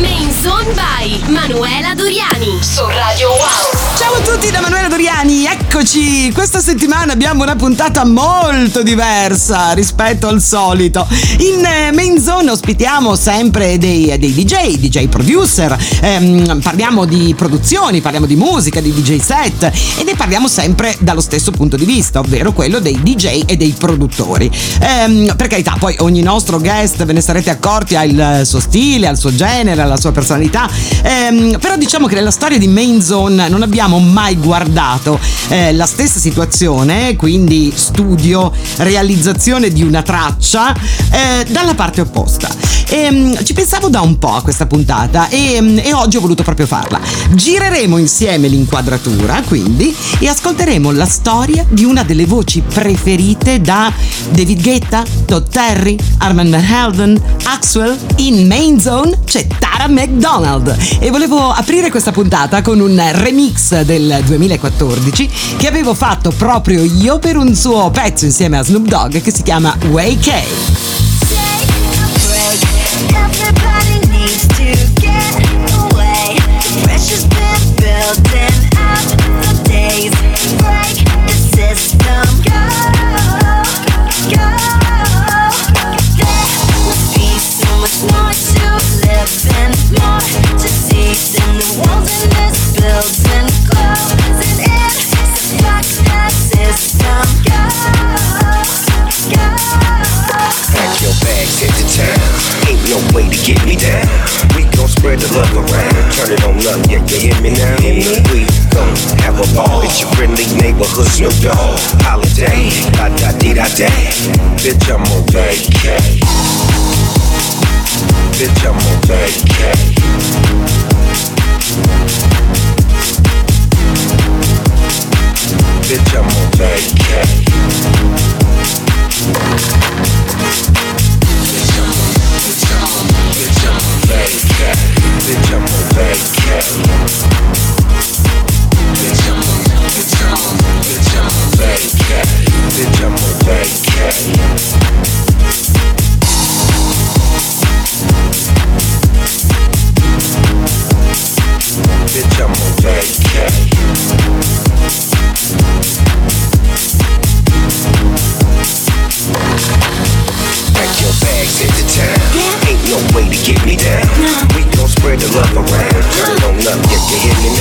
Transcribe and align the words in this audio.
Main 0.00 0.30
Zone 0.40 0.72
by 0.72 1.20
Manuela 1.30 1.94
Doriani 1.94 2.58
su 2.60 2.82
Radio 2.86 3.28
Wow. 3.28 3.82
Ciao 3.98 4.14
a 4.14 4.20
tutti 4.20 4.50
da 4.50 4.60
Manuela 4.60 4.88
Doriani, 4.88 5.44
eccoci! 5.44 6.32
Questa 6.32 6.60
settimana 6.60 7.12
abbiamo 7.12 7.42
una 7.42 7.56
puntata 7.56 8.04
molto 8.04 8.82
diversa 8.82 9.72
rispetto 9.72 10.28
al 10.28 10.40
solito. 10.40 11.06
In 11.38 11.64
eh, 11.64 11.92
Main 11.92 12.18
Zone 12.20 12.50
ospitiamo 12.50 13.14
sempre 13.16 13.76
dei, 13.76 14.16
dei 14.18 14.32
DJ, 14.32 14.76
DJ 14.78 15.08
producer, 15.08 15.76
ehm, 16.00 16.60
parliamo 16.60 17.04
di 17.04 17.34
produzioni, 17.36 18.00
parliamo 18.00 18.26
di 18.26 18.36
musica, 18.36 18.80
di 18.80 18.92
DJ 18.92 19.18
set 19.18 19.70
e 19.98 20.04
ne 20.04 20.14
parliamo 20.14 20.48
sempre 20.48 20.96
dallo 21.00 21.20
stesso 21.20 21.50
punto 21.50 21.76
di 21.76 21.84
vista, 21.84 22.20
ovvero 22.20 22.52
quello 22.52 22.80
dei 22.80 22.98
DJ 23.02 23.42
e 23.46 23.56
dei 23.56 23.74
produttori. 23.76 24.50
Ehm, 24.80 25.34
per 25.36 25.48
carità, 25.48 25.76
poi 25.78 25.94
ogni 25.98 26.22
nostro 26.22 26.58
guest, 26.58 27.04
ve 27.04 27.12
ne 27.12 27.20
sarete 27.20 27.50
accorti, 27.50 27.94
ha 27.94 28.04
il 28.04 28.42
suo 28.44 28.60
stile, 28.60 29.06
ha 29.06 29.10
il 29.10 29.18
suo 29.18 29.34
genere, 29.34 29.81
ha 29.82 29.86
la 29.86 29.96
sua 29.96 30.12
personalità, 30.12 30.68
ehm, 31.02 31.58
però 31.58 31.76
diciamo 31.76 32.06
che 32.06 32.14
nella 32.14 32.30
storia 32.30 32.58
di 32.58 32.68
Main 32.68 33.02
Zone 33.02 33.48
non 33.48 33.62
abbiamo 33.62 33.98
mai 33.98 34.36
guardato 34.36 35.18
eh, 35.48 35.72
la 35.72 35.86
stessa 35.86 36.18
situazione, 36.18 37.16
quindi 37.16 37.72
studio, 37.74 38.52
realizzazione 38.78 39.70
di 39.70 39.82
una 39.82 40.02
traccia, 40.02 40.74
eh, 40.74 41.44
dalla 41.48 41.74
parte 41.74 42.00
opposta. 42.00 42.48
E, 42.88 43.08
um, 43.08 43.42
ci 43.42 43.54
pensavo 43.54 43.88
da 43.88 44.02
un 44.02 44.18
po' 44.18 44.34
a 44.34 44.42
questa 44.42 44.66
puntata 44.66 45.28
e, 45.28 45.58
um, 45.58 45.80
e, 45.82 45.94
oggi 45.94 46.18
ho 46.18 46.20
voluto 46.20 46.42
proprio 46.42 46.66
farla. 46.66 47.00
Gireremo 47.30 47.96
insieme 47.96 48.48
l'inquadratura, 48.48 49.42
quindi, 49.46 49.94
e 50.18 50.28
ascolteremo 50.28 50.92
la 50.92 51.06
storia 51.06 51.64
di 51.68 51.84
una 51.84 52.02
delle 52.02 52.26
voci 52.26 52.60
preferite 52.60 53.60
da 53.60 53.90
David 54.30 54.62
Guetta, 54.62 55.04
Todd 55.24 55.46
Terry, 55.48 55.96
Armand 56.18 56.50
Van 56.50 56.62
Helden, 56.62 57.22
Axwell. 57.44 57.96
In 58.16 58.46
Main 58.46 58.78
Zone 58.78 59.18
c'è 59.24 59.46
Tara 59.72 59.88
McDonald. 59.88 60.76
E 61.00 61.10
volevo 61.10 61.50
aprire 61.50 61.90
questa 61.90 62.12
puntata 62.12 62.60
con 62.60 62.78
un 62.78 63.02
remix 63.12 63.80
del 63.82 64.20
2014 64.24 65.30
che 65.56 65.66
avevo 65.66 65.94
fatto 65.94 66.30
proprio 66.30 66.82
io 66.84 67.18
per 67.18 67.36
un 67.36 67.54
suo 67.54 67.90
pezzo 67.90 68.26
insieme 68.26 68.58
a 68.58 68.62
Snoop 68.62 68.86
Dogg 68.86 69.20
che 69.22 69.32
si 69.32 69.42
chiama 69.42 69.74
Way 69.88 70.18
K. 70.18 71.11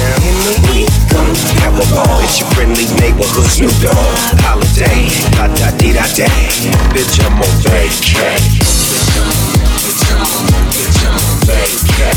you 0.02 0.08
hear 0.08 0.18
me 0.18 0.32
now? 0.42 0.58
We 0.74 0.86
gon' 1.10 1.36
have 1.62 1.78
a 1.78 1.86
ball. 1.94 2.20
It's 2.26 2.40
your 2.40 2.50
friendly 2.58 2.86
neighborhood 3.00 3.46
Snoop 3.46 3.74
Dogg. 3.82 3.96
Holiday, 4.42 5.10
da 5.38 5.48
da 5.48 5.70
dee 5.78 5.94
da 5.94 6.06
da. 6.18 6.28
Bitch, 6.94 7.22
I'm 7.22 7.38
on 7.38 7.52
vacay. 7.62 8.38
Bitch, 8.90 9.16
I'm 9.18 9.32
on, 9.32 9.62
bitch, 10.74 11.02
I'm 11.06 11.22
on, 11.22 11.38
vacay. 11.46 12.16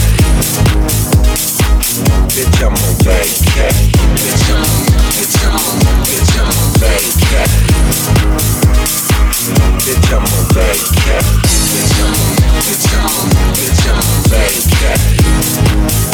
Bitch, 2.32 2.60
I'm 2.64 2.72
on 2.72 2.94
vacay. 3.04 3.72
Bitch, 4.24 4.48
I'm 4.54 4.72
on, 5.44 5.84
bitch, 6.04 6.34
bitch, 9.84 10.08
I'm 10.12 10.24
on 10.24 10.24
vacay. 10.24 10.24
Bitch, 10.24 10.24
I'm 10.24 10.24
on 10.24 10.44
vacay. 14.30 16.13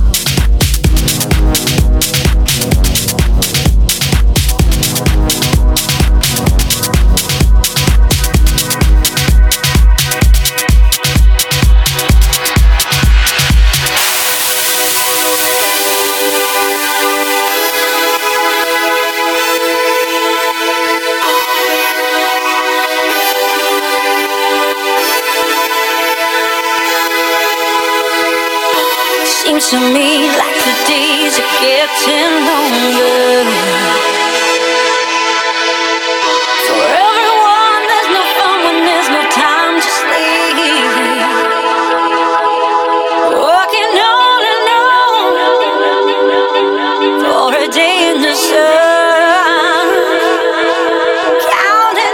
Counting 48.51 48.59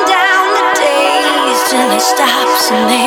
down 0.05 0.45
the 0.53 0.65
days 0.77 1.59
till 1.69 1.89
it 1.91 2.01
stops 2.01 2.71
and 2.71 2.89
then. 2.91 3.06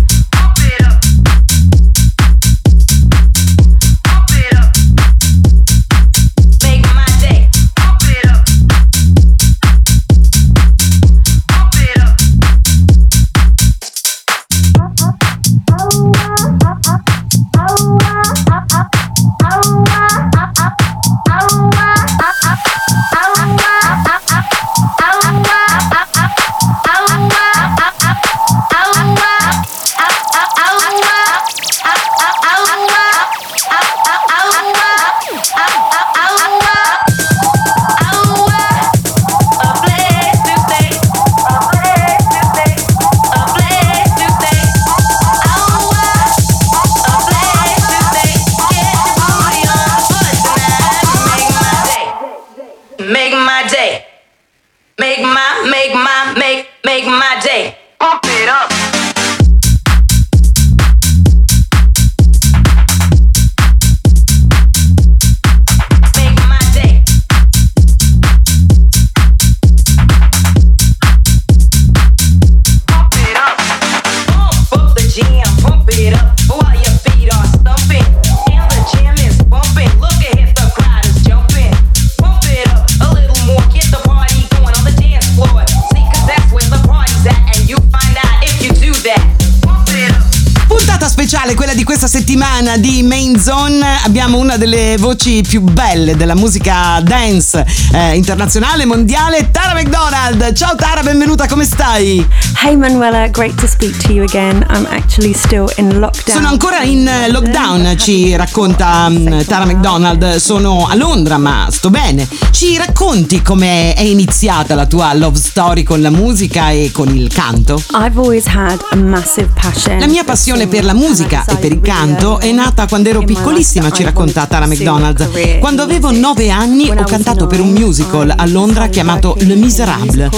Questa 92.01 92.17
settimana 92.17 92.77
di 92.77 93.03
Main 93.03 93.39
Zone. 93.39 93.85
Abbiamo 94.03 94.39
una 94.39 94.57
delle 94.57 94.95
voci 94.97 95.45
più 95.47 95.61
belle 95.61 96.15
della 96.15 96.33
musica 96.33 96.99
dance 97.03 97.63
eh, 97.93 98.15
internazionale, 98.15 98.85
mondiale, 98.85 99.51
Tara 99.51 99.79
McDonald. 99.79 100.51
Ciao 100.53 100.75
Tara, 100.75 101.03
benvenuta, 101.03 101.45
come 101.45 101.63
stai? 101.63 102.25
Hey 102.63 102.75
Manuela, 102.75 103.27
great 103.27 103.53
to 103.53 103.67
speak 103.67 103.95
to 103.97 104.11
you 104.11 104.23
again. 104.23 104.65
I'm 104.71 104.87
actually 104.89 105.33
still 105.33 105.71
in 105.75 105.99
lockdown. 105.99 106.37
Sono 106.37 106.47
ancora 106.47 106.81
in 106.81 107.07
eh, 107.07 107.29
lockdown, 107.29 107.95
ci 107.99 108.35
racconta 108.35 109.07
mm, 109.07 109.41
Tara 109.41 109.65
McDonald. 109.65 110.37
Sono 110.37 110.87
a 110.87 110.95
Londra, 110.95 111.37
ma 111.37 111.67
sto 111.69 111.91
bene. 111.91 112.27
Ci 112.49 112.77
racconti 112.77 113.43
come 113.43 113.93
è 113.93 114.01
iniziata 114.01 114.73
la 114.73 114.87
tua 114.87 115.13
love 115.13 115.37
story 115.37 115.83
con 115.83 116.01
la 116.01 116.09
musica 116.09 116.71
e 116.71 116.89
con 116.91 117.15
il 117.15 117.31
canto? 117.31 117.79
I've 117.91 118.17
always 118.17 118.47
had 118.47 118.83
a 118.89 118.95
massive 118.95 119.49
passion. 119.53 119.99
La 119.99 120.07
mia 120.07 120.23
passione 120.23 120.65
per 120.65 120.83
la 120.83 120.93
musica 120.93 121.45
e 121.45 121.55
per 121.57 121.71
il 121.71 121.79
canto 121.79 121.90
è 122.39 122.51
nata 122.53 122.87
quando 122.87 123.09
ero 123.09 123.21
piccolissima, 123.21 123.91
ci 123.91 124.03
racconta 124.03 124.45
Tara 124.45 124.65
McDonald. 124.65 125.59
Quando 125.59 125.81
avevo 125.81 126.09
9 126.09 126.49
anni 126.49 126.89
ho 126.89 127.03
cantato 127.03 127.47
per 127.47 127.59
un 127.59 127.71
musical 127.71 128.33
a 128.33 128.45
Londra 128.45 128.87
chiamato 128.87 129.35
Le 129.39 129.55
Miserable. 129.55 130.29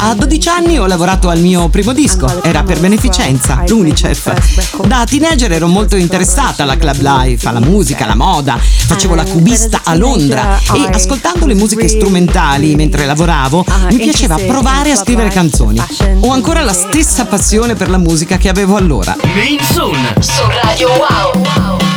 A 0.00 0.14
12 0.14 0.48
anni 0.50 0.78
ho 0.78 0.86
lavorato 0.86 1.30
al 1.30 1.38
mio 1.38 1.68
primo 1.70 1.94
disco, 1.94 2.42
era 2.42 2.62
per 2.62 2.78
beneficenza, 2.80 3.64
l'UNICEF. 3.66 4.86
Da 4.86 5.06
teenager 5.08 5.50
ero 5.50 5.66
molto 5.66 5.96
interessata 5.96 6.64
alla 6.64 6.76
club 6.76 7.00
life, 7.00 7.48
alla 7.48 7.60
musica, 7.60 8.04
alla 8.04 8.14
moda. 8.14 8.58
Facevo 8.58 9.14
la 9.14 9.24
cubista 9.24 9.80
a 9.84 9.94
Londra 9.94 10.58
e 10.74 10.88
ascoltando 10.92 11.46
le 11.46 11.54
musiche 11.54 11.88
strumentali 11.88 12.74
mentre 12.74 13.06
lavoravo 13.06 13.64
mi 13.88 13.96
piaceva 13.96 14.36
provare 14.36 14.90
a 14.90 14.96
scrivere 14.96 15.30
canzoni. 15.30 15.82
Ho 16.20 16.32
ancora 16.32 16.60
la 16.60 16.74
stessa 16.74 17.24
passione 17.24 17.74
per 17.74 17.88
la 17.88 17.98
musica 17.98 18.36
che 18.36 18.50
avevo 18.50 18.76
allora. 18.76 19.16
Main 19.22 19.58
Zone. 19.72 20.14
Su 20.20 20.42
Radio 20.62 20.97
Wow. 20.98 21.30
Total 21.32 21.87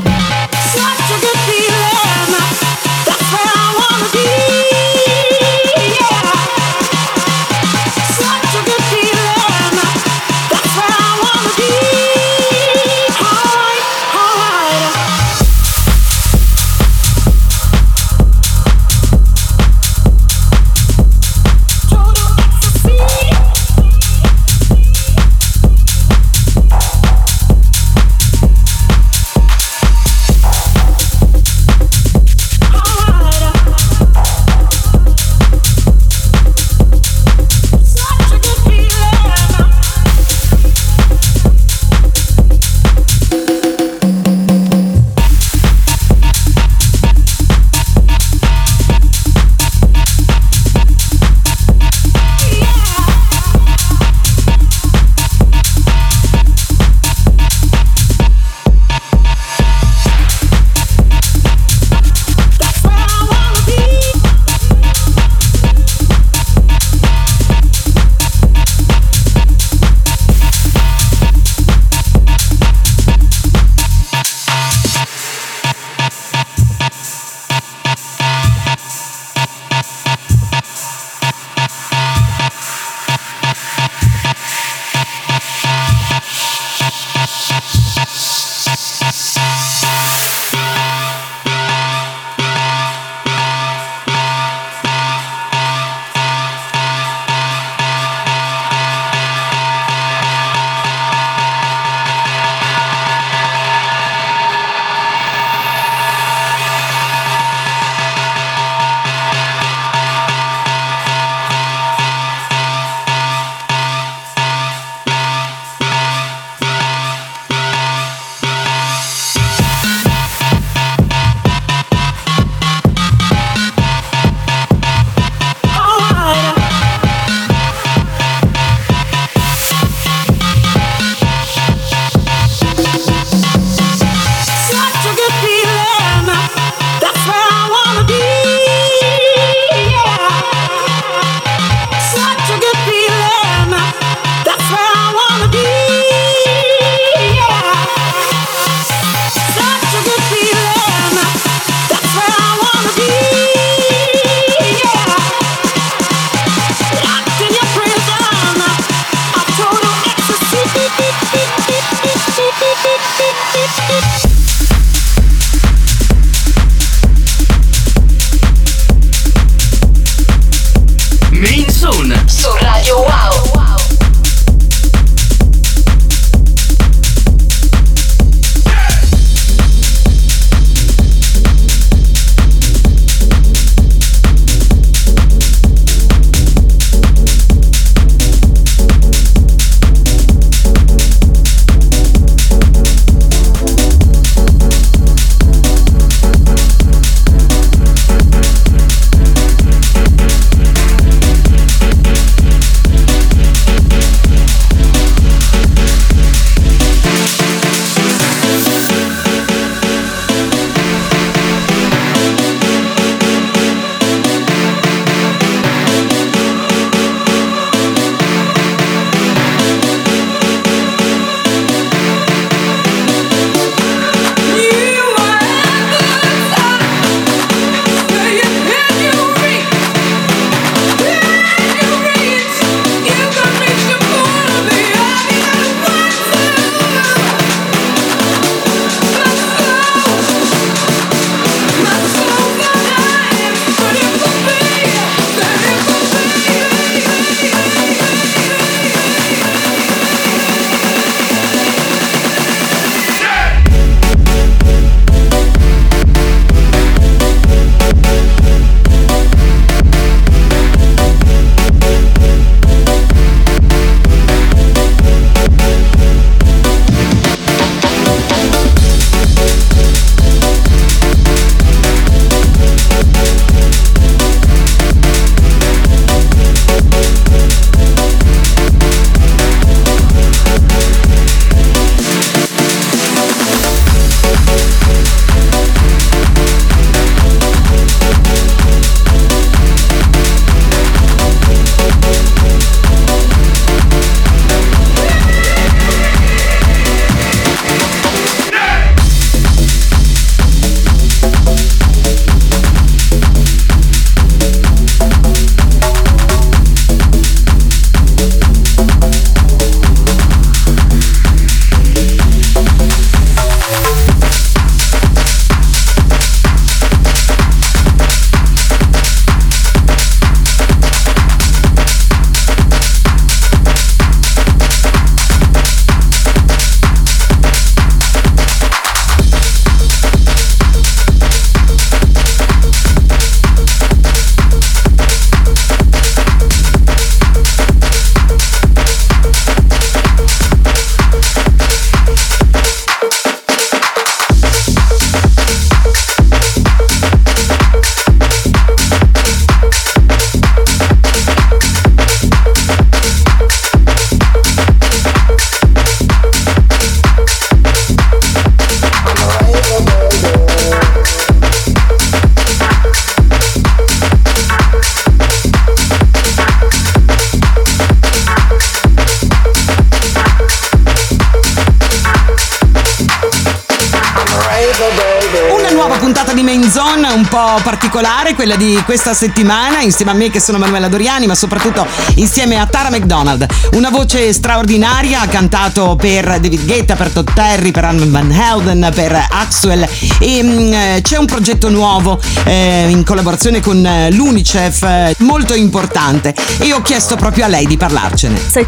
Main 376.51 376.69
Zone 376.69 377.07
un 377.07 377.25
po' 377.27 377.61
particolare, 377.63 378.33
quella 378.33 378.57
di 378.57 378.77
questa 378.83 379.13
settimana, 379.13 379.79
insieme 379.79 380.11
a 380.11 380.13
me 380.13 380.29
che 380.29 380.41
sono 380.41 380.57
Manuela 380.57 380.89
Doriani, 380.89 381.25
ma 381.25 381.33
soprattutto 381.33 381.87
insieme 382.15 382.59
a 382.59 382.65
Tara 382.65 382.89
McDonald. 382.89 383.45
Una 383.75 383.89
voce 383.89 384.33
straordinaria, 384.33 385.21
ha 385.21 385.27
cantato 385.27 385.95
per 385.95 386.41
David 386.41 386.65
Guetta, 386.65 386.97
per 386.97 387.11
Todd 387.11 387.29
Terry, 387.33 387.71
per 387.71 387.85
Armin 387.85 388.11
Van 388.11 388.29
Helden, 388.29 388.91
per 388.93 389.27
Axwell 389.29 389.87
e 390.19 390.43
mm, 390.43 390.73
c'è 391.01 391.15
un 391.15 391.25
progetto 391.25 391.69
nuovo 391.69 392.19
eh, 392.43 392.87
in 392.89 393.05
collaborazione 393.05 393.61
con 393.61 393.85
eh, 393.85 394.11
l'UNICEF 394.11 394.83
eh, 394.83 395.15
molto 395.19 395.53
importante 395.53 396.35
e 396.57 396.73
ho 396.73 396.81
chiesto 396.81 397.15
proprio 397.15 397.45
a 397.45 397.47
lei 397.47 397.65
di 397.65 397.77
parlarcene. 397.77 398.37
So 398.37 398.59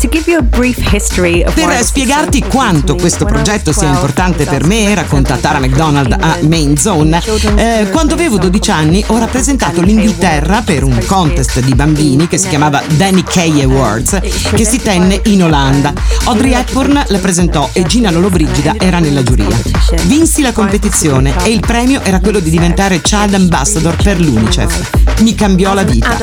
Per 1.54 1.84
spiegarti 1.84 2.44
quanto 2.44 2.96
questo 2.96 3.26
progetto 3.26 3.74
sia 3.74 3.88
12, 3.88 3.94
importante 3.94 4.46
per 4.46 4.64
me, 4.66 4.96
racconta 4.96 5.36
Tara 5.36 5.60
McDonald 5.60 6.16
a 6.18 6.38
Main 6.44 6.78
Zone, 6.78 7.22
eh, 7.56 7.72
quando 7.92 8.14
avevo 8.14 8.38
12 8.38 8.72
anni 8.72 9.04
ho 9.08 9.18
rappresentato 9.18 9.82
l'Inghilterra 9.82 10.62
per 10.62 10.84
un 10.84 10.98
contest 11.06 11.60
di 11.60 11.74
bambini 11.74 12.28
che 12.28 12.38
si 12.38 12.48
chiamava 12.48 12.84
Danny 12.98 13.24
Kaye 13.24 13.64
Awards, 13.64 14.20
che 14.54 14.64
si 14.64 14.80
tenne 14.80 15.20
in 15.26 15.44
Olanda. 15.44 15.92
Audrey 16.26 16.54
Hepburn 16.54 17.04
la 17.08 17.18
presentò 17.18 17.70
e 17.74 17.84
Gina 17.84 18.12
Lollobrigida 18.12 18.76
era 18.78 19.00
nella 19.00 19.24
giuria. 19.24 19.60
Vinsi 20.04 20.42
la 20.42 20.52
competizione 20.52 21.34
e 21.44 21.50
il 21.50 21.62
premio 21.62 22.02
era 22.04 22.20
quello 22.20 22.40
di 22.40 22.50
diventare 22.50 23.02
Child 23.02 23.34
Ambassador 23.34 23.96
per 23.96 24.20
l'UNICEF. 24.20 25.22
Mi 25.22 25.34
cambiò 25.34 25.74
la 25.74 25.84
vita. 25.84 26.16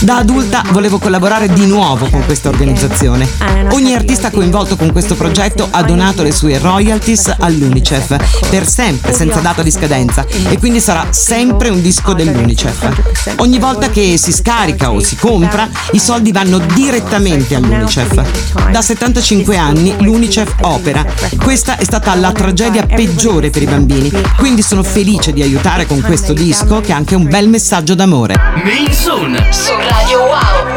Da 0.00 0.16
adulta 0.16 0.62
volevo 0.72 0.98
collaborare 0.98 1.48
di 1.52 1.66
nuovo 1.66 2.08
con 2.10 2.24
questa 2.24 2.48
organizzazione. 2.48 3.26
Ogni 3.70 3.94
artista 3.94 4.30
coinvolto 4.30 4.76
con 4.76 4.92
questo 4.92 5.14
progetto 5.14 5.68
ha 5.70 5.82
donato 5.82 6.22
le 6.22 6.32
sue 6.32 6.58
royalties 6.58 7.34
all'UNICEF 7.38 8.48
per 8.50 8.68
sempre, 8.68 9.12
senza 9.14 9.40
data 9.40 9.62
di 9.62 9.70
scadenza, 9.70 10.26
e 10.48 10.58
quindi 10.58 10.80
sarà 10.80 10.97
sempre 11.10 11.68
un 11.68 11.80
disco 11.80 12.12
dell'UNICEF. 12.12 13.36
Ogni 13.38 13.58
volta 13.58 13.90
che 13.90 14.16
si 14.16 14.32
scarica 14.32 14.90
o 14.90 15.00
si 15.00 15.16
compra, 15.16 15.68
i 15.92 15.98
soldi 15.98 16.32
vanno 16.32 16.58
direttamente 16.58 17.54
all'UNICEF. 17.54 18.70
Da 18.70 18.82
75 18.82 19.56
anni 19.56 19.94
l'UNICEF 19.98 20.54
opera. 20.62 21.04
Questa 21.42 21.76
è 21.76 21.84
stata 21.84 22.14
la 22.14 22.32
tragedia 22.32 22.86
peggiore 22.86 23.50
per 23.50 23.62
i 23.62 23.66
bambini, 23.66 24.10
quindi 24.36 24.62
sono 24.62 24.82
felice 24.82 25.32
di 25.32 25.42
aiutare 25.42 25.86
con 25.86 26.00
questo 26.00 26.32
disco 26.32 26.80
che 26.80 26.92
ha 26.92 26.96
anche 26.96 27.14
un 27.14 27.28
bel 27.28 27.48
messaggio 27.48 27.94
d'amore. 27.94 28.34
Main 28.62 28.92
Zone 28.92 29.46
su 29.52 29.72
Radio 29.76 30.20
Wow. 30.20 30.68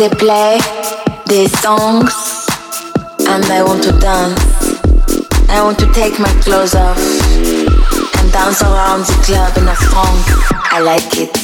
they 0.00 0.08
play 0.08 0.58
these 1.26 1.52
songs 1.60 2.46
and 3.28 3.44
I 3.44 3.62
want 3.62 3.82
to 3.82 3.92
dance. 3.98 4.40
I 5.50 5.60
want 5.62 5.78
to 5.80 5.92
take 5.92 6.18
my 6.18 6.32
clothes 6.40 6.74
off 6.74 6.96
and 6.96 8.32
dance 8.32 8.62
around 8.62 9.00
the 9.00 9.20
club 9.26 9.58
in 9.58 9.68
a 9.68 9.76
funk. 9.76 10.24
I 10.72 10.80
like 10.80 11.18
it. 11.18 11.36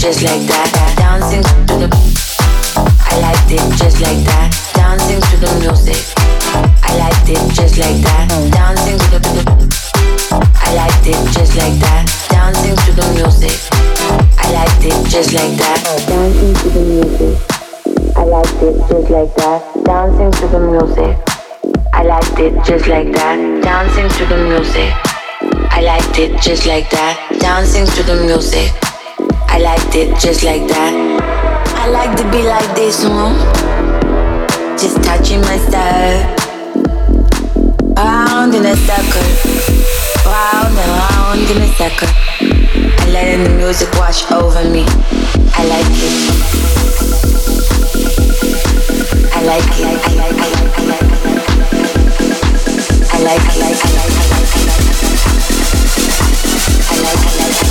just 0.00 0.22
like 0.24 0.40
that. 0.48 0.91
the 20.52 20.60
music. 20.60 21.16
I 21.94 22.02
liked 22.04 22.38
it 22.38 22.52
just 22.62 22.86
like 22.86 23.10
that. 23.12 23.36
Dancing 23.64 24.08
to 24.18 24.24
the 24.26 24.36
music. 24.44 24.92
I 25.72 25.80
liked 25.80 26.18
it 26.18 26.38
just 26.42 26.66
like 26.66 26.90
that. 26.90 27.16
Dancing 27.40 27.86
to 27.86 28.02
the 28.02 28.16
music. 28.20 28.68
I 29.48 29.58
liked 29.58 29.96
it 29.96 30.12
just 30.20 30.44
like 30.44 30.68
that. 30.68 30.92
I 31.80 31.88
like 31.88 32.14
to 32.18 32.24
be 32.30 32.44
like 32.44 32.68
this, 32.76 33.02
one. 33.02 33.32
Just 34.76 35.02
touching 35.02 35.40
my 35.40 35.56
style. 35.56 36.20
Round 37.96 38.52
in 38.52 38.66
a 38.66 38.76
circle. 38.76 39.28
Round 40.28 40.76
and 40.76 40.92
round 41.00 41.48
in 41.48 41.64
a 41.64 41.68
circle. 41.80 42.12
And 43.00 43.12
letting 43.14 43.44
the 43.44 43.56
music 43.56 43.88
wash 43.94 44.30
over 44.30 44.68
me. 44.68 44.84
I 45.56 45.64
like 45.64 45.88
it. 45.88 47.41
I 49.44 49.46
like 49.46 49.76
it. 57.50 57.61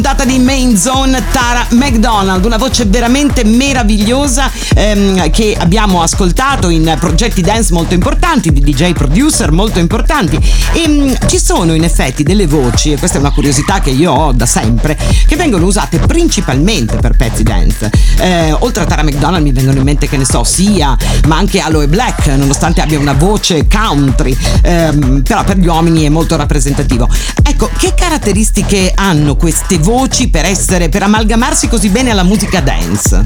Puntata 0.00 0.24
di 0.24 0.38
Main 0.38 0.78
Zone, 0.78 1.22
Tara 1.30 1.66
McDonald, 1.72 2.42
una 2.46 2.56
voce 2.56 2.86
veramente 2.86 3.44
meravigliosa 3.44 4.50
ehm, 4.74 5.28
che 5.28 5.54
abbiamo 5.58 6.00
ascoltato 6.00 6.70
in 6.70 6.96
progetti 6.98 7.42
dance 7.42 7.74
molto 7.74 7.92
importanti, 7.92 8.50
di 8.50 8.62
DJ 8.62 8.92
producer 8.92 9.52
molto 9.52 9.78
importanti. 9.78 10.38
E 10.72 10.88
mh, 10.88 11.28
ci 11.28 11.38
sono 11.38 11.74
in 11.74 11.84
effetti 11.84 12.22
delle 12.22 12.46
voci, 12.46 12.92
e 12.92 12.96
questa 12.98 13.18
è 13.18 13.20
una 13.20 13.30
curiosità 13.30 13.80
che 13.80 13.90
io 13.90 14.10
ho 14.10 14.32
da 14.32 14.46
sempre, 14.46 14.96
che 15.26 15.36
vengono 15.36 15.66
usate 15.66 15.98
principalmente 15.98 16.96
per 16.96 17.14
pezzi 17.14 17.42
dance. 17.42 17.90
Eh, 18.20 18.52
oltre 18.52 18.84
a 18.84 18.86
Tara 18.86 19.02
McDonald 19.02 19.44
mi 19.44 19.52
vengono 19.52 19.76
in 19.76 19.84
mente, 19.84 20.08
che 20.08 20.16
ne 20.16 20.24
so, 20.24 20.44
Sia, 20.44 20.96
ma 21.26 21.36
anche 21.36 21.60
Aloe 21.60 21.88
Black, 21.88 22.26
nonostante 22.28 22.80
abbia 22.80 22.98
una 22.98 23.12
voce 23.12 23.66
country, 23.66 24.34
ehm, 24.62 25.20
però 25.24 25.44
per 25.44 25.58
gli 25.58 25.66
uomini 25.66 26.04
è 26.04 26.08
molto 26.08 26.36
rappresentativo. 26.36 27.06
Ecco, 27.42 27.68
che 27.76 27.92
caratteristiche 27.94 28.92
hanno 28.94 29.36
queste 29.36 29.76
voci 29.76 29.88
per 30.30 30.44
essere, 30.44 30.88
per 30.88 31.02
amalgamarsi 31.02 31.66
così 31.66 31.88
bene 31.88 32.10
alla 32.10 32.22
musica 32.22 32.60
dance? 32.60 33.24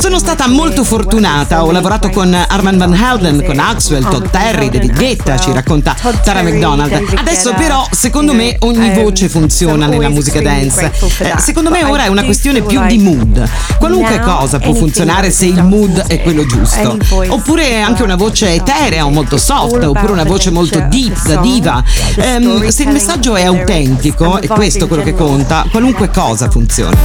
Sono 0.00 0.18
stata 0.18 0.48
molto 0.48 0.84
fortunata, 0.84 1.64
ho 1.64 1.70
lavorato 1.70 2.08
con 2.08 2.32
Armand 2.32 2.78
Van 2.78 2.94
Helden, 2.94 3.44
con 3.44 3.58
Axwell, 3.58 4.08
Todd 4.08 4.24
Terry, 4.30 4.70
David 4.70 4.96
Guetta, 4.96 5.36
ci 5.38 5.52
racconta 5.52 5.94
Tara 6.24 6.40
McDonald. 6.42 7.14
Adesso 7.14 7.52
però, 7.52 7.86
secondo 7.90 8.32
me, 8.32 8.56
ogni 8.60 8.94
voce 8.94 9.28
funziona 9.28 9.86
nella 9.86 10.08
musica 10.08 10.40
dance. 10.40 10.90
Eh, 11.18 11.34
secondo 11.40 11.68
me 11.68 11.84
ora 11.84 12.04
è 12.04 12.08
una 12.08 12.24
questione 12.24 12.62
più 12.62 12.82
di 12.86 12.96
mood. 12.96 13.46
Qualunque 13.78 14.18
cosa 14.20 14.58
può 14.58 14.72
funzionare 14.72 15.30
se 15.30 15.44
il 15.44 15.62
mood 15.62 16.06
è 16.06 16.22
quello 16.22 16.46
giusto. 16.46 16.96
Oppure 17.28 17.82
anche 17.82 18.02
una 18.02 18.16
voce 18.16 18.54
eterea 18.54 19.04
o 19.04 19.10
molto 19.10 19.36
soft, 19.36 19.84
oppure 19.84 20.12
una 20.12 20.24
voce 20.24 20.50
molto 20.50 20.78
deep, 20.88 21.26
da 21.26 21.36
diva. 21.36 21.84
Ehm, 22.16 22.68
se 22.68 22.84
il 22.84 22.88
messaggio 22.92 23.36
è 23.36 23.44
autentico, 23.44 24.40
e 24.40 24.46
questo 24.46 24.75
è 24.84 24.88
quello 24.88 25.02
che 25.02 25.14
conta, 25.14 25.64
qualunque 25.70 26.10
cosa 26.10 26.50
funziona. 26.50 26.96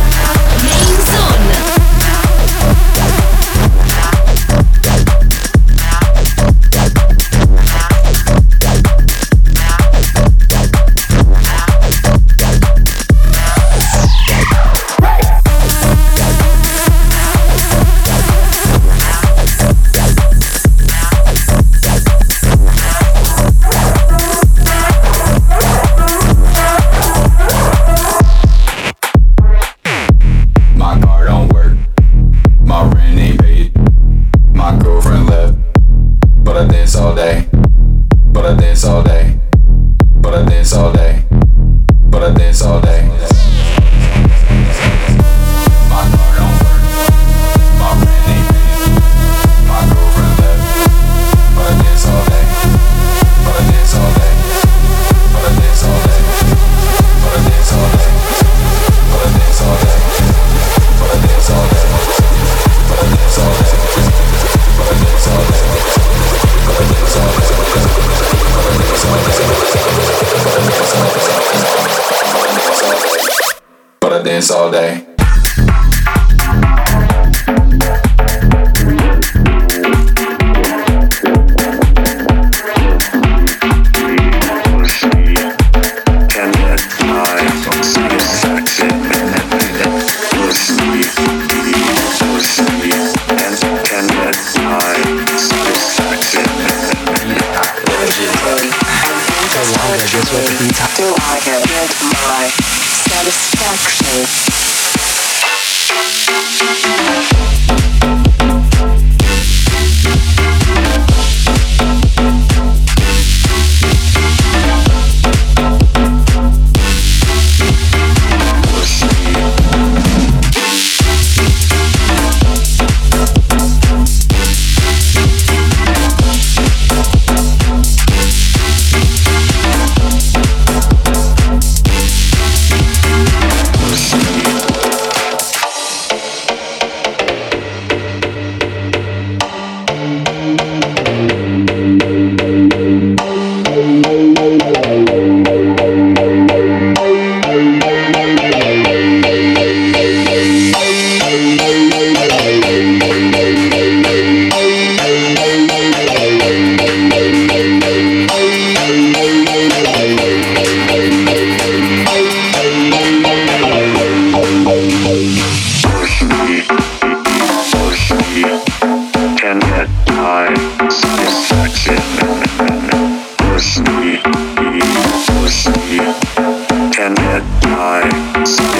Do 101.02 101.08
I 101.18 101.42
get 101.44 101.61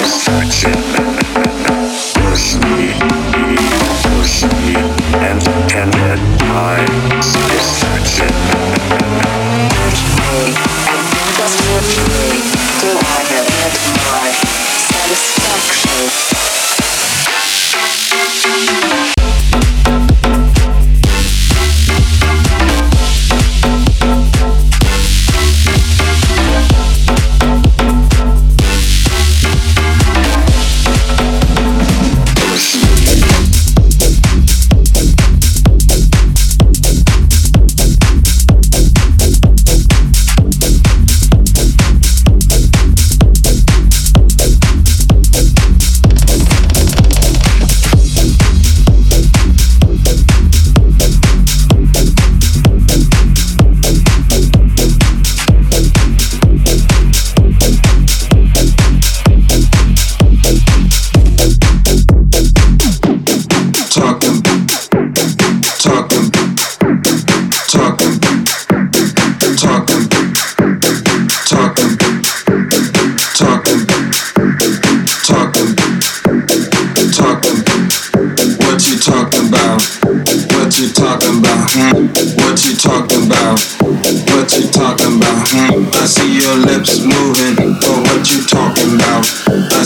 searching. 0.04 0.81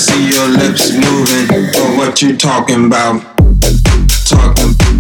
See 0.07 0.31
your 0.31 0.49
lips 0.49 0.93
moving, 0.93 1.67
but 1.73 1.97
what 1.99 2.23
you 2.23 2.37
talking 2.37 2.87
about? 2.87 3.21
Talking, 4.29 4.96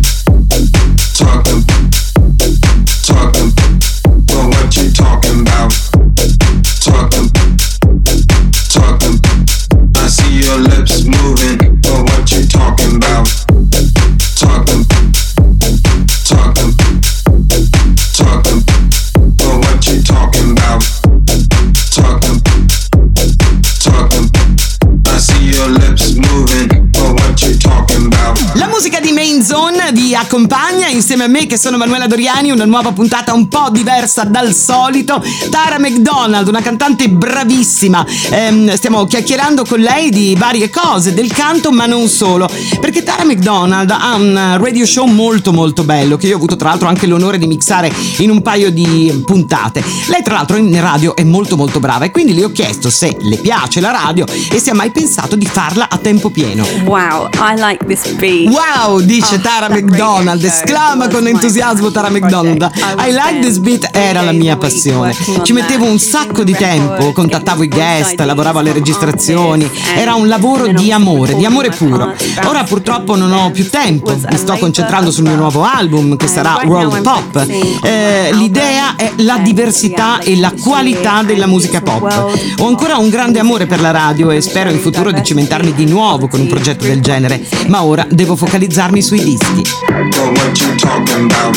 Zone 30.29 30.49
accompagna 30.87 30.91
insieme 30.91 31.24
a 31.24 31.28
me 31.28 31.47
che 31.47 31.59
sono 31.59 31.76
Manuela 31.76 32.07
Doriani, 32.07 32.51
una 32.51 32.64
nuova 32.64 32.93
puntata 32.93 33.32
un 33.32 33.49
po' 33.49 33.68
diversa 33.70 34.24
dal 34.24 34.53
solito. 34.55 35.22
Tara 35.51 35.78
McDonald, 35.78 36.47
una 36.49 36.61
cantante 36.61 37.09
bravissima. 37.09 38.05
Ehm, 38.30 38.74
stiamo 38.74 39.05
chiacchierando 39.05 39.64
con 39.64 39.80
lei 39.80 40.11
di 40.11 40.34
varie 40.37 40.70
cose, 40.70 41.14
del 41.14 41.32
canto, 41.32 41.72
ma 41.72 41.87
non 41.87 42.09
solo. 42.09 42.49
Perché 42.80 43.03
Tara 43.03 43.24
McDonald 43.24 43.91
ha 43.91 44.14
un 44.14 44.57
radio 44.59 44.87
show 44.87 45.07
molto 45.07 45.53
molto 45.53 45.82
bello 45.84 46.16
che 46.16 46.28
io 46.28 46.34
ho 46.34 46.37
avuto 46.37 46.57
tra 46.57 46.68
l'altro 46.68 46.89
anche 46.89 47.07
l'onore 47.07 47.39
di 47.39 47.47
mixare 47.47 47.93
in 48.18 48.30
un 48.30 48.43
paio 48.43 48.70
di 48.70 49.22
puntate. 49.24 49.82
Lei 50.09 50.22
tra 50.22 50.34
l'altro 50.34 50.57
in 50.57 50.80
radio 50.80 51.16
è 51.16 51.24
molto 51.24 51.57
molto 51.57 51.80
brava 51.80 52.05
e 52.05 52.11
quindi 52.11 52.34
le 52.34 52.45
ho 52.45 52.53
chiesto 52.53 52.91
se 52.91 53.16
le 53.18 53.37
piace 53.39 53.80
la 53.80 53.91
radio 53.91 54.24
e 54.51 54.59
se 54.59 54.70
ha 54.70 54.74
mai 54.74 54.91
pensato 54.91 55.37
di 55.37 55.47
farla 55.47 55.89
a 55.89 55.99
tempo 55.99 56.30
pieno. 56.30 56.64
Wow, 56.84 57.28
I 57.34 57.55
like 57.57 57.84
this 57.87 58.09
beat. 58.14 58.53
Wow, 58.53 59.01
dice 59.01 59.37
Oh, 59.37 59.41
Tara 59.41 59.68
McDonald, 59.68 60.43
esclama 60.43 60.76
was 60.77 61.09
con 61.11 61.27
entusiasmo 61.27 61.91
Tara 61.91 62.11
McDonald. 62.11 62.70
I 62.99 63.11
like 63.11 63.41
this 63.41 63.59
beat 63.59 63.89
era 63.93 64.20
la 64.20 64.33
mia 64.33 64.57
passione. 64.57 65.14
Ci 65.43 65.53
mettevo 65.53 65.85
un 65.85 65.99
sacco 65.99 66.45
di 66.45 66.53
tempo, 66.53 67.12
contattavo 67.12 67.62
i 67.62 67.68
guest, 67.68 68.20
lavoravo 68.20 68.59
alle 68.59 68.72
registrazioni. 68.72 69.64
artists, 69.64 69.97
Era 69.97 70.14
un 70.14 70.29
lavoro 70.29 70.66
di 70.68 70.93
amore, 70.93 71.35
di 71.35 71.45
amore 71.45 71.70
puro. 71.70 72.12
Ora 72.45 72.64
purtroppo 72.64 73.16
non 73.16 73.33
ho 73.33 73.51
più 73.51 73.68
tempo, 73.70 74.14
mi 74.14 74.37
sto 74.37 74.57
concentrando 74.57 75.11
sul 75.11 75.24
mio 75.24 75.37
nuovo 75.37 75.64
album 75.64 76.16
che 76.16 76.27
sarà 76.27 76.61
World 76.64 77.01
Pop. 77.03 77.47
Eh, 77.83 78.31
L'idea 78.33 78.97
è 78.97 79.12
la 79.16 79.39
diversità 79.39 80.18
e 80.20 80.37
la 80.37 80.53
qualità 80.61 81.22
della 81.22 81.47
musica 81.47 81.81
pop. 81.81 82.35
Ho 82.59 82.66
ancora 82.66 82.97
un 82.97 83.09
grande 83.09 83.39
amore 83.39 83.66
per 83.66 83.81
la 83.81 83.91
radio 83.91 84.31
e 84.31 84.41
spero 84.41 84.70
in 84.70 84.79
futuro 84.79 85.11
di 85.11 85.22
cimentarmi 85.22 85.72
di 85.72 85.87
nuovo 85.87 86.29
con 86.29 86.41
un 86.41 86.47
progetto 86.47 86.85
del 86.85 87.01
genere, 87.01 87.47
ma 87.68 87.83
ora 87.83 88.07
devo 88.11 88.37
focalizzarmi 88.37 89.01
sui 89.01 89.22
dischi. 89.22 90.66
You 90.67 90.75
talking 90.83 91.31
about? 91.31 91.55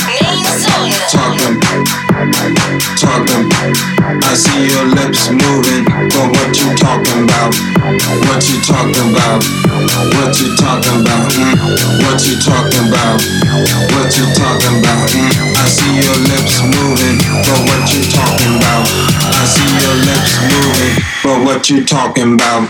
Talking, 1.10 1.58
talking. 2.94 3.50
I 4.22 4.34
see 4.38 4.70
your 4.70 4.86
lips 4.86 5.34
moving, 5.34 5.82
but 6.14 6.30
what 6.30 6.54
you 6.54 6.70
talking 6.78 7.26
about? 7.26 7.50
What 8.30 8.46
you 8.46 8.62
talking 8.62 9.10
about? 9.10 9.42
What 10.14 10.38
you 10.38 10.54
talking 10.54 11.02
about? 11.02 11.26
Mm? 11.26 11.58
What 12.06 12.22
you 12.22 12.38
talking 12.38 12.86
about? 12.86 13.18
What 13.98 14.14
you 14.14 14.30
talking 14.38 14.78
about? 14.78 15.10
Mm? 15.10 15.58
I 15.58 15.66
see 15.66 15.90
your 16.06 16.20
lips 16.30 16.62
moving, 16.62 17.18
but 17.50 17.66
what 17.66 17.90
you 17.90 18.06
talking 18.14 18.62
about? 18.62 18.86
I 19.26 19.42
see 19.50 19.74
your 19.74 19.98
lips 20.06 20.38
moving, 20.54 21.02
but 21.26 21.38
what 21.50 21.66
you 21.68 21.84
talking 21.84 22.38
about? 22.38 22.70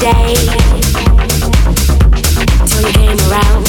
Day. 0.00 0.34
Till 2.66 2.86
you 2.86 2.92
came 2.92 3.20
around, 3.28 3.59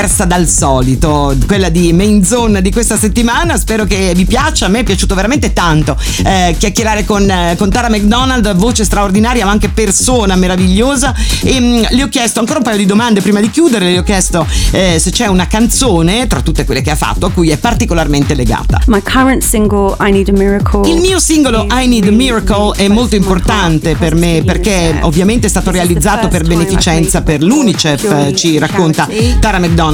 diversa 0.00 0.24
dal 0.24 0.48
solito, 0.48 1.36
quella 1.46 1.68
di 1.68 1.92
Main 1.92 2.24
Zone 2.24 2.62
di 2.62 2.72
questa 2.72 2.96
settimana. 2.96 3.58
Spero 3.58 3.84
che 3.84 4.12
vi 4.14 4.24
piaccia. 4.24 4.64
A 4.66 4.68
me 4.68 4.80
è 4.80 4.82
piaciuto 4.82 5.14
veramente 5.14 5.52
tanto 5.52 5.96
eh, 6.24 6.54
chiacchierare 6.58 7.04
con, 7.04 7.28
eh, 7.28 7.54
con 7.58 7.70
Tara 7.70 7.90
McDonald, 7.90 8.54
voce 8.54 8.84
straordinaria, 8.84 9.44
ma 9.44 9.50
anche 9.50 9.68
persona 9.68 10.36
meravigliosa. 10.36 11.14
E 11.42 11.60
mh, 11.60 11.86
le 11.90 12.02
ho 12.02 12.08
chiesto 12.08 12.40
ancora 12.40 12.58
un 12.58 12.64
paio 12.64 12.78
di 12.78 12.86
domande 12.86 13.20
prima 13.20 13.40
di 13.40 13.50
chiudere. 13.50 13.90
Le 13.90 13.98
ho 13.98 14.02
chiesto 14.02 14.46
eh, 14.70 14.98
se 14.98 15.10
c'è 15.10 15.26
una 15.26 15.46
canzone 15.46 16.26
tra 16.26 16.40
tutte 16.40 16.64
quelle 16.64 16.80
che 16.80 16.90
ha 16.90 16.96
fatto 16.96 17.26
a 17.26 17.30
cui 17.30 17.50
è 17.50 17.58
particolarmente 17.58 18.34
legata. 18.34 18.80
My 18.86 19.02
current 19.02 19.42
single, 19.42 19.96
I 20.00 20.10
Need 20.10 20.28
a 20.28 20.32
Miracle. 20.32 20.90
Il 20.90 21.00
mio 21.00 21.18
singolo 21.18 21.66
I 21.70 21.86
Need 21.86 22.06
a 22.06 22.10
Miracle 22.10 22.74
è 22.76 22.88
molto 22.88 23.16
importante 23.16 23.96
per 23.96 24.14
me 24.14 24.42
perché 24.44 24.98
ovviamente 25.02 25.46
è 25.46 25.50
stato 25.50 25.70
realizzato 25.70 25.88
realizzato 25.90 26.28
per 26.28 26.44
beneficenza 26.44 27.22
per 27.22 27.42
l'UNICEF, 27.42 28.28
eh, 28.28 28.34
ci 28.34 28.58
racconta 28.58 29.08
Tara 29.40 29.58
McDonald. 29.58 29.88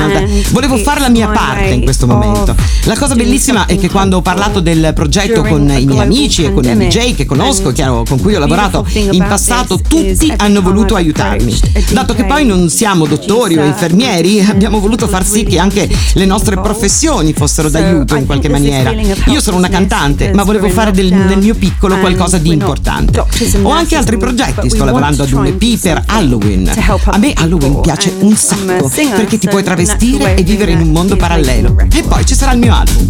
Volevo 0.51 0.77
fare 0.79 1.01
la 1.01 1.09
mia 1.09 1.29
parte 1.29 1.65
in 1.75 1.83
questo 1.83 2.07
momento. 2.07 2.55
La 2.85 2.97
cosa 2.97 3.15
bellissima 3.15 3.67
è 3.67 3.77
che 3.79 3.89
quando 3.91 4.19
ho 4.19 4.23
parlato 4.23 4.61
del 4.61 4.93
progetto 4.95 5.43
con 5.43 5.63
i 5.71 5.85
miei 5.87 6.01
amici 6.01 6.45
e 6.45 6.53
con 6.53 6.65
i 6.65 6.69
DJ 6.77 7.15
che 7.15 7.25
conosco, 7.25 7.73
che 7.73 7.85
ho- 7.87 8.05
con 8.09 8.21
cui 8.21 8.35
ho 8.35 8.39
lavorato 8.39 8.87
in 8.93 9.25
passato, 9.29 9.79
tutti 9.81 10.33
hanno 10.37 10.61
voluto 10.63 10.95
aiutarmi. 10.95 11.59
Dato 11.91 12.15
che 12.15 12.25
poi 12.25 12.45
non 12.45 12.69
siamo 12.69 13.07
dottori 13.07 13.57
o 13.59 13.65
infermieri, 13.65 14.41
abbiamo 14.41 14.79
voluto 14.81 15.09
far 15.09 15.25
sì 15.27 15.45
che 15.45 15.59
anche 15.59 15.89
le 16.15 16.25
nostre 16.25 16.57
professioni 16.61 17.33
fossero 17.33 17.69
d'aiuto 17.71 18.15
in 18.17 18.27
qualche 18.27 18.49
maniera. 18.49 18.91
Io 19.33 19.41
sono 19.41 19.57
una 19.57 19.69
cantante, 19.69 20.33
ma 20.33 20.43
volevo 20.45 20.69
fare 20.69 20.91
del, 20.93 21.13
nel 21.13 21.39
mio 21.39 21.55
piccolo 21.55 21.97
qualcosa 21.99 22.39
di 22.39 22.51
importante. 22.53 23.19
Ho 23.63 23.71
anche 23.71 23.97
altri 23.97 24.17
progetti, 24.19 24.69
sto 24.71 24.85
lavorando 24.85 25.23
ad 25.23 25.33
un 25.33 25.47
EP 25.47 25.79
per 25.81 26.03
Halloween. 26.07 26.71
A 27.13 27.19
me 27.19 27.33
Halloween 27.35 27.81
piace 27.81 28.13
un 28.21 28.35
sacco 28.37 28.89
perché 29.17 29.39
ti 29.39 29.49
puoi 29.49 29.63
travestire 29.63 29.85
e 29.95 30.43
vivere 30.43 30.73
in 30.73 30.81
un 30.81 30.91
mondo 30.91 31.17
parallelo. 31.17 31.77
E 31.93 32.03
poi 32.03 32.25
ci 32.27 32.35
sarà 32.35 32.53
il 32.53 32.59
mio 32.59 32.75
album. 32.75 33.07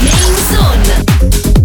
Main 0.00 0.34
Zone. 0.50 1.61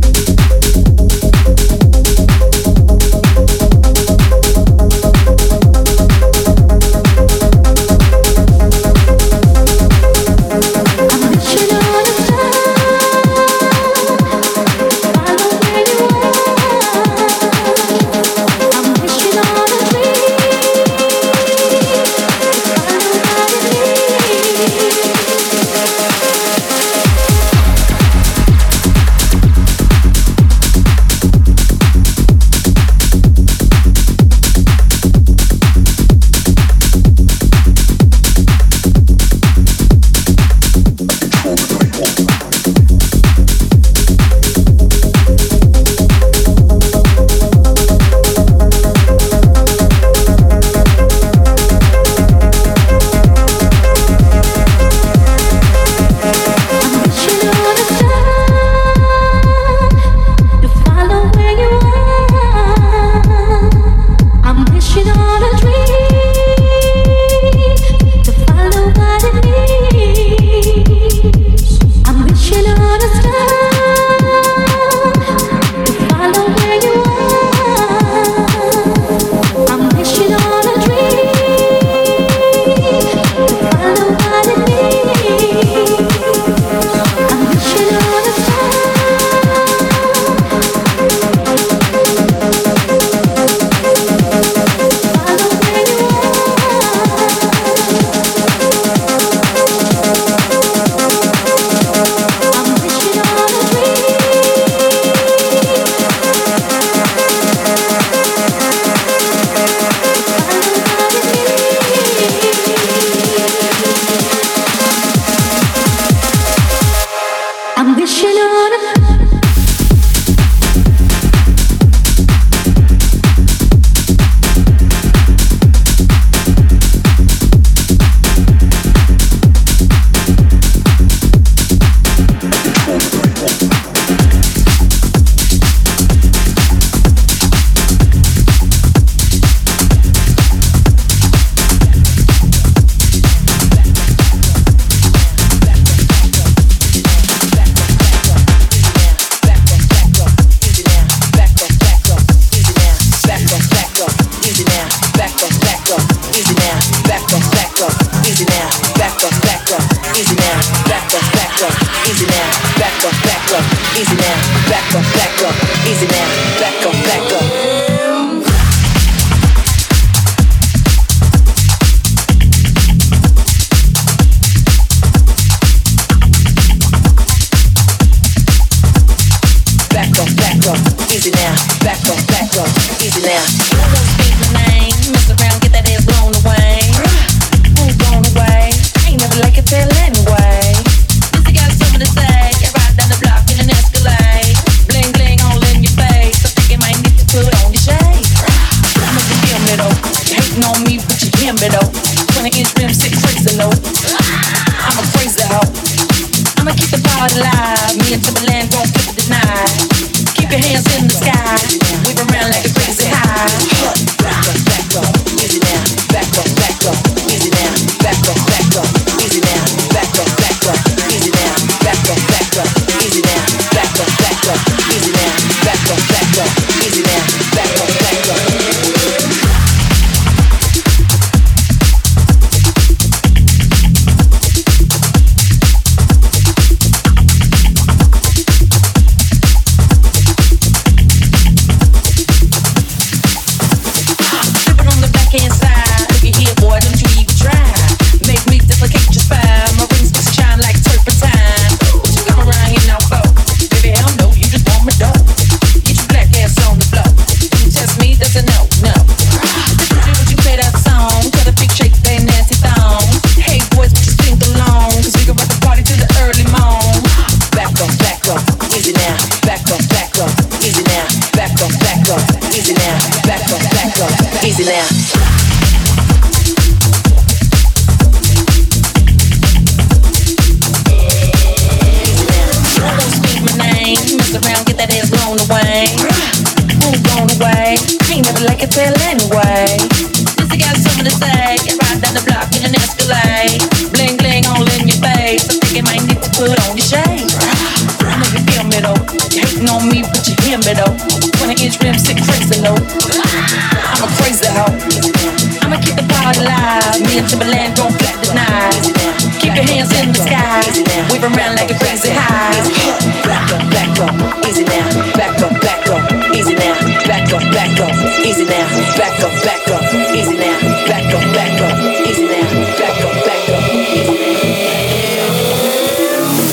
Up, 317.79 317.91
easy 318.25 318.45
now. 318.45 318.67
Back 318.97 319.19
up, 319.23 319.31
back 319.43 319.67
up, 319.69 319.83
easy 320.15 320.37
now. 320.37 320.59
Back 320.87 321.13
up, 321.13 321.21
back 321.33 321.61
up, 321.61 321.77
easy 322.07 322.25
now. 322.27 322.43
Back 322.77 323.01
up, 323.05 323.25
back 323.25 323.49
up, 323.49 323.63
easy 323.73 324.13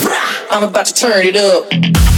now. 0.05 0.49
I'm 0.51 0.63
about 0.63 0.87
to 0.87 0.95
turn 0.95 1.27
it 1.27 1.37
up. 1.37 2.14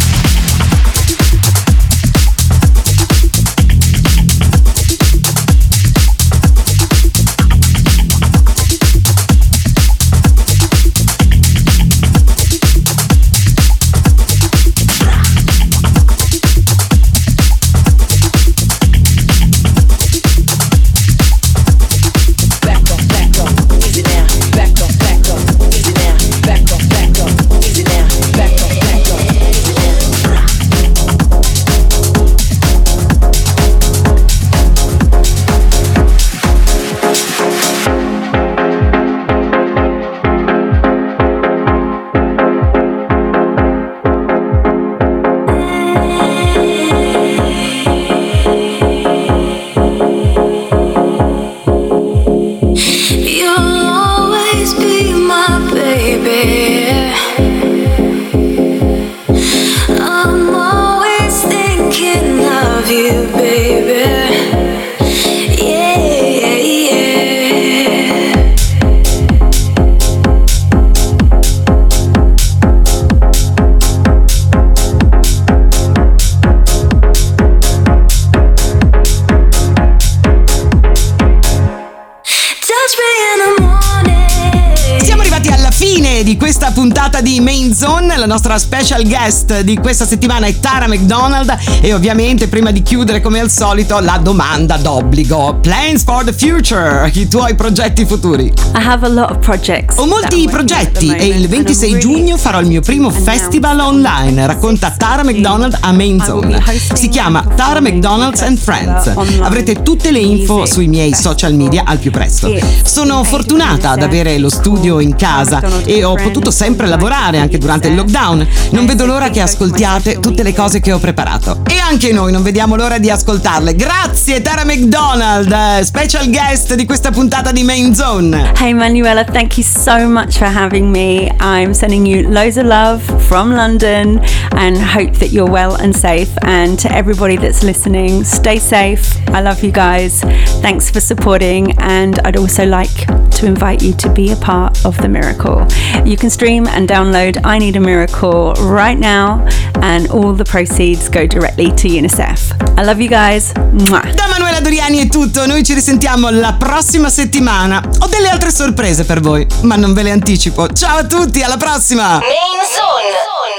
Di 86.22 86.36
questa 86.36 86.70
puntata 86.70 87.20
di 87.20 87.40
Main 87.40 87.74
Zone. 87.74 88.16
La 88.16 88.26
nostra 88.26 88.58
special 88.58 89.06
guest 89.06 89.60
di 89.60 89.76
questa 89.76 90.06
settimana 90.06 90.46
è 90.46 90.58
Tara 90.58 90.86
McDonald. 90.86 91.56
E 91.80 91.92
ovviamente, 91.92 92.48
prima 92.48 92.70
di 92.70 92.82
chiudere, 92.82 93.20
come 93.20 93.40
al 93.40 93.50
solito, 93.50 93.98
la 94.00 94.18
domanda 94.22 94.76
d'obbligo: 94.76 95.58
Plans 95.60 96.04
for 96.04 96.24
the 96.24 96.32
future? 96.32 97.10
I 97.12 97.28
tuoi 97.28 97.54
progetti 97.54 98.04
futuri? 98.04 98.44
I 98.46 98.84
have 98.84 99.04
a 99.04 99.08
lot 99.08 99.30
of 99.30 99.38
projects. 99.38 99.96
Ho 99.98 100.06
molti 100.06 100.48
progetti 100.50 101.14
e 101.14 101.26
il 101.26 101.48
26 101.48 101.98
giugno 101.98 102.36
farò 102.36 102.60
il 102.60 102.66
mio 102.66 102.80
primo 102.80 103.10
festival 103.10 103.78
online. 103.80 104.46
Racconta 104.46 104.90
Tara 104.90 105.24
McDonald 105.24 105.76
a 105.80 105.92
Main 105.92 106.22
Zone. 106.22 106.62
Si 106.94 107.08
chiama 107.08 107.44
Tara 107.54 107.80
McDonald's 107.80 108.42
and 108.42 108.58
Friends. 108.58 109.06
Avrete 109.40 109.82
tutte 109.82 110.10
le 110.10 110.20
info 110.20 110.66
sui 110.66 110.86
miei 110.86 111.14
social 111.14 111.54
media 111.54 111.82
al 111.84 111.98
più 111.98 112.10
presto. 112.10 112.54
Sono 112.84 113.22
fortunata 113.24 113.90
ad 113.90 114.02
avere 114.02 114.38
lo 114.38 114.48
studio 114.48 115.00
in 115.00 115.14
casa 115.16 115.62
e 115.84 116.04
ho 116.10 116.14
potuto 116.14 116.50
sempre 116.50 116.86
lavorare 116.86 117.38
anche 117.38 117.58
durante 117.58 117.88
il 117.88 117.94
lockdown. 117.94 118.46
Non 118.70 118.86
vedo 118.86 119.06
l'ora 119.06 119.30
che 119.30 119.40
ascoltiate 119.40 120.20
tutte 120.20 120.42
le 120.42 120.54
cose 120.54 120.80
che 120.80 120.92
ho 120.92 120.98
preparato. 120.98 121.62
E 121.68 121.78
anche 121.78 122.12
noi 122.12 122.32
non 122.32 122.42
vediamo 122.42 122.76
l'ora 122.76 122.98
di 122.98 123.10
ascoltarle. 123.10 123.74
Grazie 123.74 124.42
Tara 124.42 124.64
McDonald, 124.64 125.50
eh, 125.50 125.84
special 125.84 126.28
guest 126.30 126.74
di 126.74 126.84
questa 126.84 127.10
puntata 127.10 127.52
di 127.52 127.62
Main 127.62 127.94
Zone. 127.94 128.52
Hey 128.58 128.72
Manuela, 128.72 129.24
thank 129.24 129.56
you 129.56 129.66
so 129.66 130.08
much 130.08 130.38
for 130.38 130.48
having 130.48 130.90
me. 130.90 131.30
I'm 131.40 131.72
sending 131.72 132.06
you 132.06 132.28
loads 132.28 132.56
of 132.56 132.66
love 132.66 133.02
from 133.26 133.52
London 133.52 134.20
and 134.52 134.76
hope 134.76 135.18
that 135.18 135.30
you're 135.30 135.50
well 135.50 135.74
and 135.80 135.94
safe. 135.94 136.30
And 136.42 136.78
to 136.80 136.88
everybody 136.92 137.36
that's 137.36 137.62
listening, 137.62 138.24
stay 138.24 138.58
safe. 138.58 139.16
I 139.28 139.40
love 139.40 139.62
you 139.62 139.72
guys. 139.72 140.20
Thanks 140.60 140.90
for 140.90 141.00
supporting. 141.00 141.74
And 141.78 142.18
I'd 142.24 142.36
also 142.36 142.64
like 142.64 143.06
to 143.36 143.46
invite 143.46 143.82
you 143.82 143.92
to 143.94 144.08
be 144.12 144.32
a 144.32 144.36
part 144.36 144.84
of 144.84 144.96
the 144.98 145.08
miracle. 145.08 145.66
You 146.04 146.16
can 146.16 146.30
stream 146.30 146.66
and 146.66 146.88
download 146.88 147.38
I 147.44 147.58
Need 147.58 147.76
a 147.76 147.80
Miracle 147.80 148.52
right 148.70 148.98
now, 148.98 149.44
and 149.82 150.08
all 150.10 150.34
the 150.34 150.44
proceeds 150.44 151.08
go 151.08 151.26
directly 151.26 151.72
to 151.74 151.88
UNICEF. 151.88 152.54
I 152.78 152.84
love 152.84 153.00
you 153.00 153.08
guys. 153.08 153.52
Mwah. 153.72 154.14
Da 154.14 154.26
Manuela 154.28 154.60
Doriani 154.60 154.98
è 154.98 155.08
tutto, 155.08 155.46
noi 155.46 155.64
ci 155.64 155.74
risentiamo 155.74 156.30
la 156.30 156.54
prossima 156.54 157.08
settimana. 157.08 157.82
Ho 158.00 158.06
delle 158.06 158.28
altre 158.28 158.50
sorprese 158.50 159.04
per 159.04 159.20
voi, 159.20 159.46
ma 159.62 159.76
non 159.76 159.94
ve 159.94 160.02
le 160.02 160.10
anticipo. 160.10 160.68
Ciao 160.72 160.98
a 160.98 161.04
tutti, 161.04 161.42
alla 161.42 161.56
prossima! 161.56 162.20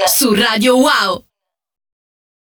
Su 0.06 0.34
Radio 0.34 0.76
Wow. 0.76 1.27